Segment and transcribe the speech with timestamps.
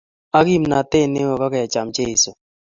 [0.37, 2.31] Ak Kimnatet ne o ko kecham cheiso